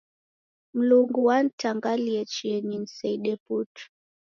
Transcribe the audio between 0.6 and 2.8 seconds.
Mlungu wanitangalie chienyi